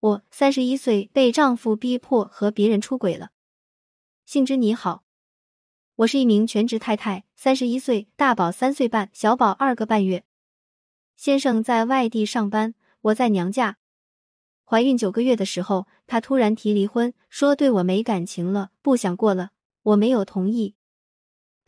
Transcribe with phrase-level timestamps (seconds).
[0.00, 3.30] 我三十一岁，被丈夫逼迫和别人出轨了。
[4.24, 5.02] 幸之你好，
[5.96, 10.22] 我是一名全职太太，三十一岁，大宝三岁半，小宝二个半月。
[11.16, 13.78] 先生在外地上班，我在娘家。
[14.64, 19.50] 怀孕九个月的时候，他突然提离婚，说对我没感情了，不想过了。
[19.82, 20.76] 我没有同意。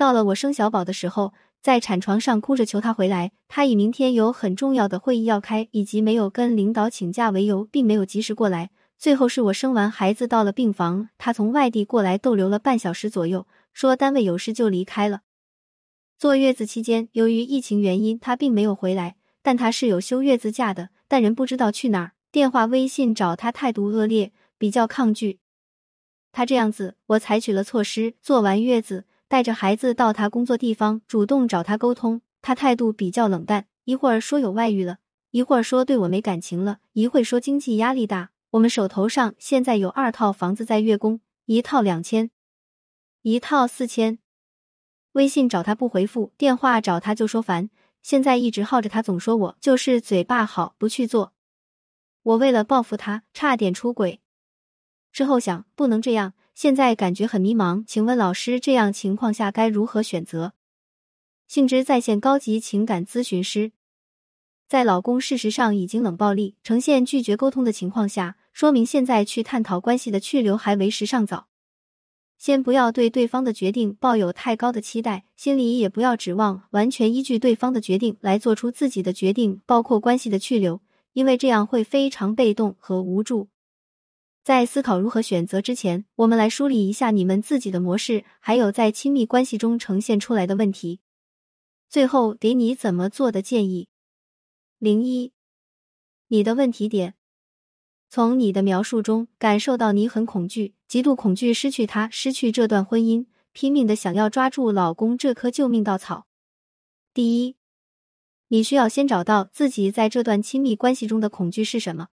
[0.00, 1.34] 到了我生小宝的时候。
[1.60, 8.70] 在产床上哭着求他回来，他以明天有很重要的会议要开，以及没有跟领导请假为由，并没有及时过来。
[8.96, 15.20] 最后是我生完孩子到了病房，他从外地过来逗留了半小时左右，说单位有事就离开了。
[16.16, 22.12] 坐月子期间，由于疫情原因，他并没有回来，但他是有休月子假的，但人不知道去哪儿。
[22.32, 25.41] 电话、微信找他态度恶劣，比较抗拒。
[26.32, 29.05] 他这样子，我采取了措施，做完月子。
[29.30, 34.98] 带着孩子到他工作地方，主动找他沟通，他态度比较冷淡，一会儿说有外遇了，
[35.30, 38.33] 一会儿说对我没感情了，一会说经济压力大。
[38.51, 42.33] 我们手头上现在有二套房子在月供，一套两千，
[43.22, 44.19] 一套四千。
[45.12, 47.70] 微信找他不回复，电话找他就说烦，
[48.03, 51.34] 现在一直耗着他，总说我就是嘴巴好，不去做。
[52.25, 54.20] 我为了报复他，差点出轨。
[55.12, 56.33] 之后想，不能这样。
[56.61, 60.53] 现在感觉很迷茫，请问老师，这样情况下该如何选择？
[61.48, 63.72] 性之在线高级情感咨询师，
[64.69, 71.47] 在老公事实上已经冷暴力，呈现拒绝沟通的情况下，说明现在去探讨关系的去留还为时尚早。
[72.36, 80.83] 先不要对对方的决定抱有太高的期待，心里也不要指望完全依据对方的决定来做出自己的决定，包括关系的去留，
[81.14, 83.48] 因为这样会非常被动和无助。
[84.42, 91.00] 在思考如何选择之前，我们来梳理一下你们自己的模式，还有在亲密关系中呈现出来的问题。
[91.91, 93.88] 最后给你怎么做的建议。
[94.78, 95.32] 零一，
[96.28, 97.14] 你的问题点，
[98.08, 106.26] 从你的描述中感受到你很恐惧，极度恐惧失去他，失去这段婚姻，拼命的想要抓住老公这棵救命稻草。
[107.12, 107.56] 第一，
[108.48, 112.09] 你需要先找到自己在这段亲密关系中的恐惧是什么，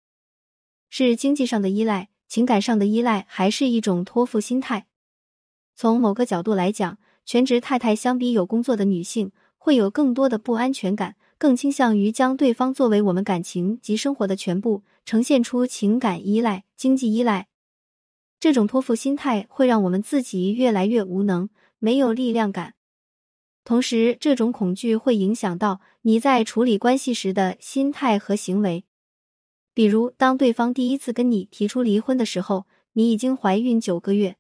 [0.90, 2.08] 是经济上的依赖。
[2.28, 4.86] 情感上的依赖还是一种托付心态。
[5.74, 17.48] 从某个角度来讲，全职太太相比有工作的女性，会有更多的不安全感，更倾向于将对方作为我们感情及生活的全部，呈现出情感依赖、经济依赖。
[18.40, 22.72] 这种托付心态会让我们自己越来越无能，没有力量感。
[23.64, 28.85] 同时，这种恐惧会影响到你在处理关系时的心态和行为。
[29.76, 34.36] 比如，当对方第一次跟你提出离婚的时候，你已经怀孕九个月。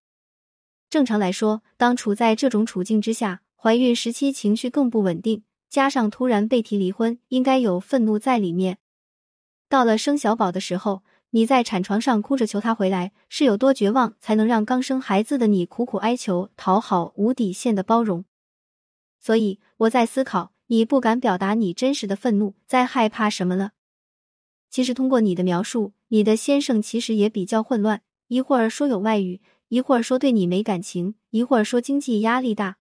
[0.88, 8.78] 正常来说，当处在这种处境之下，怀孕时期情绪更不稳定，加上突然被提离婚，应该有愤怒在里面。
[9.68, 11.02] 到了生小宝的时候，
[11.32, 18.24] 你在产床上哭着求他回来，是有多绝望，才能让刚生孩子的你苦苦哀求、讨好、无底线的包容？
[19.20, 23.72] 所以我在思考，你不敢表达你真实的愤怒，在害怕什么了？
[24.76, 32.76] 其实通过你的描述，你的先生其实也比较混乱，一会儿说有外遇，一会儿说对你没感情，一会儿说经济压力大。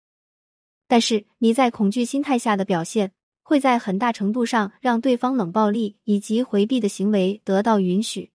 [0.89, 3.13] 但是你在恐惧心态下的表现，
[3.43, 8.31] 会在很大程度上让对方冷暴力以及回避的行为得到允许。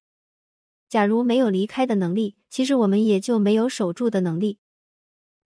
[0.89, 4.57] 假如没有离开的能力，其实我们也就没有守住的能力。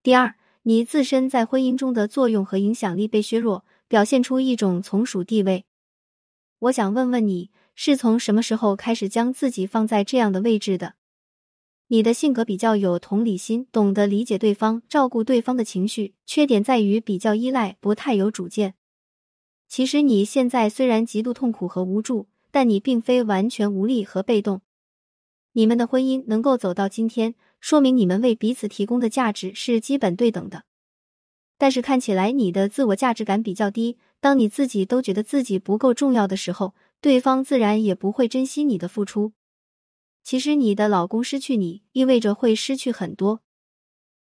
[0.04, 5.64] 第二，你自身在婚姻中的作用和影响力被削弱，表现出一种从属地位。
[6.60, 7.50] 我想问问你。
[7.75, 10.95] 是从什么时候开始将自己放在这样的位置的？
[11.89, 16.15] 你的性格比较有同理心，懂得理解对方，照顾对方的情绪。
[16.25, 18.75] 缺点在于比较依赖，不太有主见。
[19.69, 24.62] 其实你现在虽然极度痛苦和无助，但你并非完全无力和被动。
[25.53, 30.65] 你们的婚姻能够走到今天，说明你们为彼此提供的价值是基本对等的。
[31.59, 36.75] 但是看起来你的自我价值感比较低，当你自己都觉得自己不够重要的时候。
[37.04, 39.34] 对方自然也不会珍惜你的付出。
[40.22, 43.43] 其实，你的老公失去你，意味着会失去很多。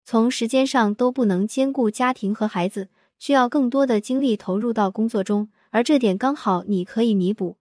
[0.03, 7.55] 从时间上都不能兼顾家庭和孩子，需要更多的精力投入到工作中，而这点刚好你可以弥补。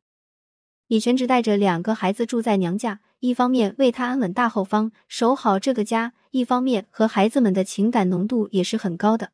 [0.89, 9.31] 你全职带着两个孩子住在娘家，一方面为他安稳大后方，守好这个家；一方面和孩子们的情感浓度也是很高的。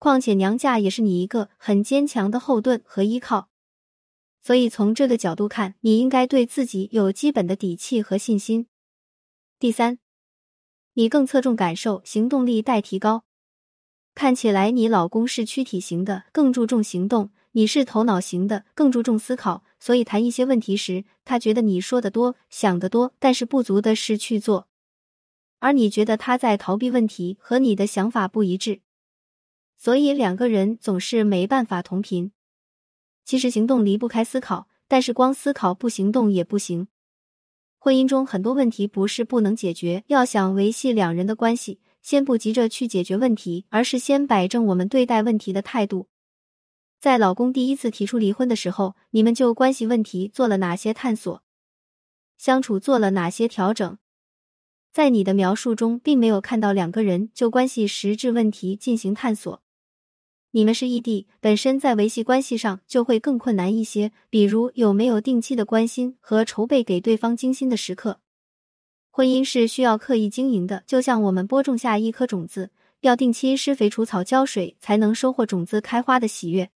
[0.00, 3.49] 况且娘家也是你一个很坚强的后盾和依靠。
[4.42, 8.66] 所以从这个角度看，你应该对自己有基本的底气和信心。
[9.58, 9.98] 第三，
[10.94, 13.24] 你更侧重感受，行动力待提高。
[14.14, 19.62] 看起来你老公是躯体型的，更注重行动；你是头脑型的，更注重思考。
[19.78, 24.68] 所以谈一些问题时，他觉得你说的多，想的多，但是不足的是去做，
[25.58, 28.80] 而你觉得他在逃避问题，和你的想法不一致，
[29.78, 32.32] 所以两个人总是没办法同频。
[33.30, 36.88] 其实行动离不开思考，但是光思考不行动也不行。
[37.78, 46.08] 婚姻中很多问题不是不能解决，要想维系两人的关系，先不急着去解决问题，而是先摆正我们对待问题的态度。
[46.98, 51.44] 在老公第一次提出离婚的时候，你们就关系问题做了哪些探索？
[52.36, 53.96] 相处做了哪些调整？
[54.92, 59.62] 在你的描述中，并没有看到两个人就关系实质问题进行探索。
[60.52, 64.10] 你们是异地，本身在维系关系上就会更困难一些。
[64.28, 68.18] 比如有没有定期的关心和筹备给对方精心的时刻？
[69.12, 72.70] 婚姻是需要刻意经营的，就像我们播种下一颗种子，
[73.02, 76.70] 要定期施肥、除草、浇水，才能收获种子开花的喜悦。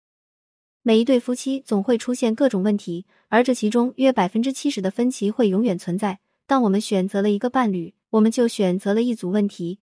[0.81, 6.19] 每一对夫妻总会出现各种问题，而这其中约百分之七十的分歧会永远存在。
[6.45, 9.79] 当我们选择了一个伴侣，我们就选择了一组问题，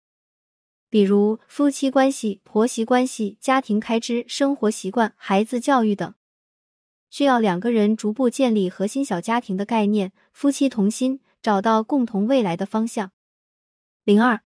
[0.91, 6.15] 比如夫妻关系、婆媳关系、家庭开支、生活习惯、孩子教育等，
[7.11, 13.13] 需要两个人逐步建立核心小家庭的概念，夫妻同心，找到共同未来的方向。
[14.05, 14.41] 零二，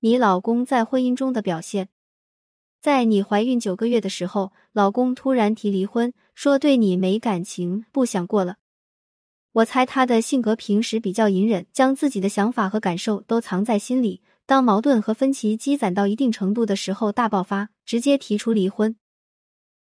[0.00, 1.88] 你老公在婚姻中的表现。
[2.80, 8.56] 在你怀孕九个月的时候，老公突然提离婚，说对你没感情，不想过了。
[9.52, 14.20] 我猜他的性格平时比较隐忍，将自己的想法和感受都藏在心里。
[14.46, 18.94] 当矛盾和分歧积攒到一定程度的时候，大爆发，直接提出离婚，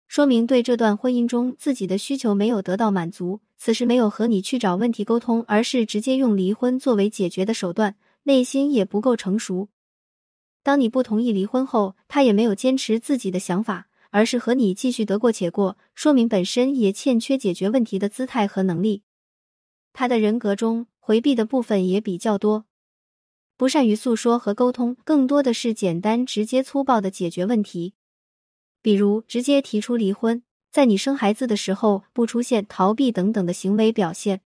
[0.08, 3.42] 说明对这段婚姻中自己的需求没有得到满足。
[3.58, 9.70] 此时没有和你去找问题沟通，而是直接用离婚作为解决的手段，内心也不够成熟。
[10.64, 19.02] 当你不同意离婚后，他也没有坚持自己的想法，而是和你继续得过且过，说明本身也欠缺解决问题的姿态和能力。
[19.94, 22.66] 他的人格中回避的部分也比较多，
[23.62, 27.94] 不善于诉说和沟通，更多的是简单、直接、粗暴的解决问题，
[28.82, 30.42] 比如直接提出离婚，
[30.72, 34.42] 在你生孩子的时候不出现逃避等等的行为表现。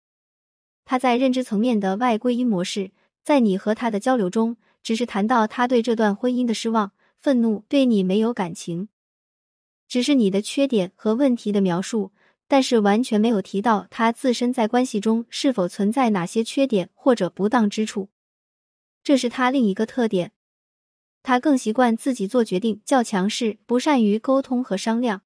[0.87, 2.93] 他在认知层面的外归因模式，
[3.23, 4.56] 在你和他的交流中。
[4.82, 8.88] 只是谈到他对这段婚姻的失望、愤怒，对你没有感情，
[9.87, 12.12] 只是你的缺点和问题的描述，
[12.49, 18.09] 但是完全没有提到他自身在关系中是否存在哪些缺点或者不当之处。
[19.02, 20.32] 这是他另一个特点，
[21.22, 25.22] 他更习惯自己做决定，较强势，不善于沟通和商量，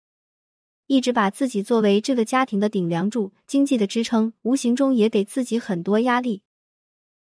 [0.87, 6.43] 一直把自己作为这个家庭的顶梁柱、经济的支撑，无形中也给自己很多压力。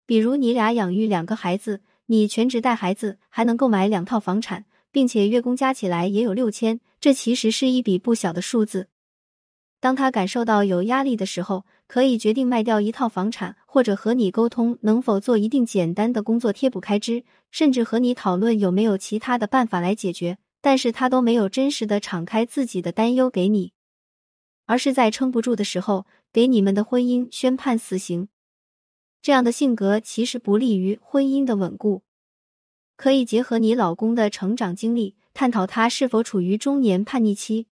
[0.06, 1.82] 比如你俩养育两个孩子。
[2.06, 8.88] 你全职带孩子，还能购买两套房产，并且月供加起来也有六千，这其实是一笔不小的数字。
[9.78, 20.38] 当他感受到有压力的时候，可以决定卖掉一套房产，或者和你沟通能否做一定简单的工作贴补开支，甚至和你讨论有没有其他的办法来解决。
[20.60, 23.72] 但是他都没有真实的敞开自己的担忧给你，
[24.66, 28.28] 而是在撑不住的时候给你们的婚姻宣判死刑。
[29.20, 32.04] 这样的性格其实不利于婚姻的稳固。
[32.96, 37.66] 可以结合你老公的成长经历，探讨他是否处于中年叛逆期。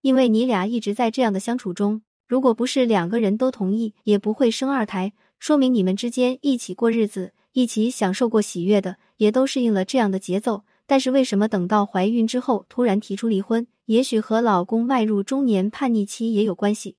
[0.00, 10.64] 因为你俩一直在这样的相处中，如果不是两个人都同意，也不会生二胎，说明你们之间一起过日子、一起享受过喜悦的，也都适应了这样的节奏。
[10.88, 13.66] 但是为什么等到怀孕之后突然提出离婚？
[13.86, 16.96] 也许和老公迈入中年叛逆期也有关系。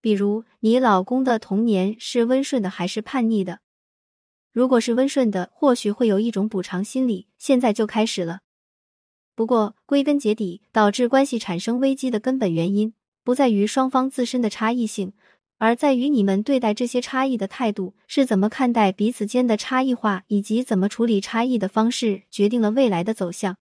[0.00, 3.60] 比如，你老公的童年是温顺的还是叛逆的？
[4.50, 8.40] 如果是温顺的，或许会有一种补偿心理，现在就开始了。
[9.34, 15.12] 不过，归根结底，导致关系产生危机的根本原因，不在于双方自身的差异性，
[15.58, 23.56] 而在于你们对待这些差异的态度是怎么看待彼此间的差异化，以及怎么处理差异的方式，决定了未来的走向。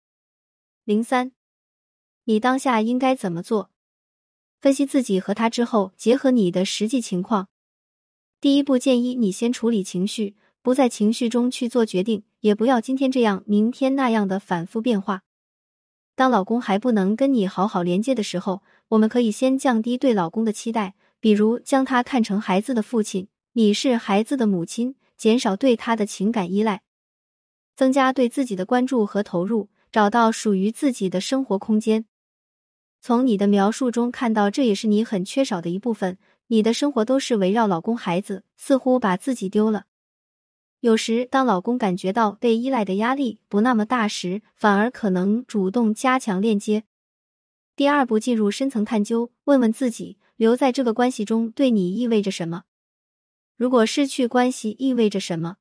[0.84, 1.32] 零三，
[2.25, 3.70] 你当下应该怎么做？
[4.61, 7.49] 分析自己和他之后，结合你的实际情况。
[8.40, 15.23] 第一步，建议你先处理情绪，不在情绪中去做决定，也不要今天这样，明天那样的反复变化。
[16.16, 26.83] 当老公还不能跟你好好连接的时候，我们可以先降低对老公的期待，比如将他看成孩子的父亲，你是孩子的母亲，减少对他的情感依赖，
[27.75, 32.04] 增加对自己的关注和投入，找到属于自己的生活空间。
[33.00, 36.16] 从你的描述中看到，这也是你很缺少的一部分。
[36.47, 39.87] 你的生活都是围绕老公、孩子，似乎把自己丢了。
[40.84, 46.84] 有时，当老公感觉到被依赖的压力不那么大时，反而可能主动加强链接。
[47.74, 52.64] 第二步，进入深层探究，问问自己：留在这个关系中对你意味着什么？
[53.56, 55.56] 如果失去关系意味着什么？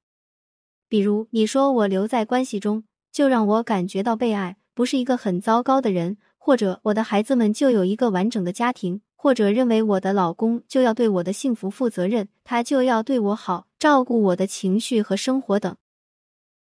[0.89, 15.77] 比如你说我留在关系中就让我感觉到被爱，不是一个很糟糕的人，或者我的孩子们就有一个完整的家庭，或者认为我的老公就要对我的幸福负责任，他就要对我好，照顾我的情绪和生活等。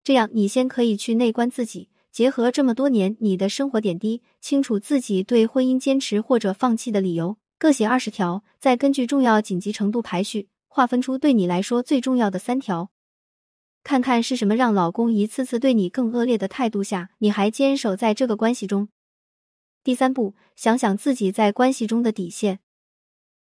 [0.04, 12.90] 这样，你先可以去内观自己，结合这么多年你的生活点滴，清楚自己对婚姻坚持或者放弃的理由，各写二十条，再根据重要紧急程度排序，划分出对你来说最重要的三条。
[13.84, 18.90] 看看是什么让老公一次次对你更恶劣的态度下，你还坚守在这个关系中。
[19.88, 22.60] 第三步，想想自己在关系中的底线。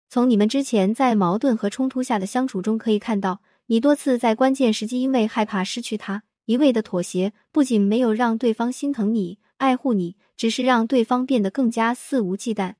[0.08, 12.74] 从你们之前在矛盾和冲突下的相处中可以看到，你多次在关键时机因为害怕失去他，一味的妥协，不仅没有让对方心疼你、爱护你，只是让对方变得更加肆无忌惮。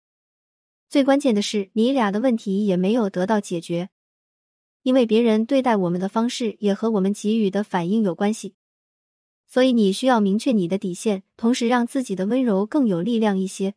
[0.89, 3.91] 最关键的是，你俩的问题也没有得到解决。
[4.83, 8.57] 因为别人对待我们的方式也和我们给予的反应有关系，
[9.53, 13.75] 所以你需要明确你的底线，同时让自己的温柔更有力量一些。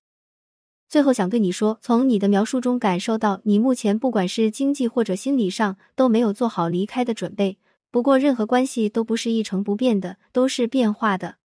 [0.87, 7.57] 最后想对你说，从你的描述中感受到，你目前不管是经济或者心理上都没有做好离开的准备。
[7.91, 11.35] 不过，任何关系都不是一成不变的，都是变化的。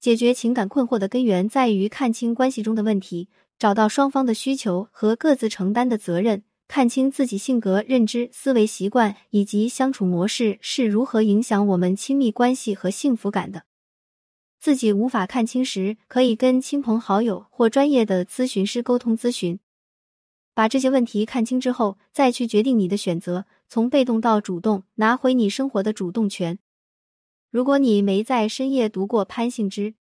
[0.00, 6.42] 解决情感困惑的根源在于看清关系中的问题，找到双方的需求和各自承担的责任。
[6.68, 13.64] 看清自己性格、认知、思维习惯以及相处模式是如何影响我们亲密关系和幸福感的。
[14.58, 19.60] 自己无法看清时，可以跟亲朋好友或专业的咨询师沟通咨询。
[20.54, 26.58] 把这些问题看清之后，再去决定你的选择，从被动到主动，拿回你生活的主动权。
[27.50, 29.94] 如果你没在深夜读过潘幸之，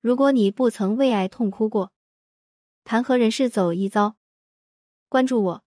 [0.00, 1.92] 如果你不曾为爱痛哭过，
[2.82, 4.16] 谈何人世走一遭？
[5.08, 5.65] 关注我。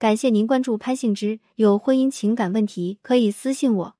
[0.00, 3.99] 感谢您关注潘幸之，有婚姻情感问题可以私信我。